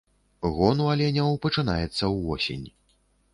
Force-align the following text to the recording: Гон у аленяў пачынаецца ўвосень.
Гон 0.55 0.79
у 0.85 0.87
аленяў 0.93 1.37
пачынаецца 1.43 2.03
ўвосень. 2.17 2.67